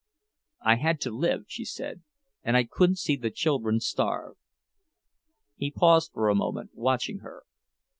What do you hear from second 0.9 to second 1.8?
to live," she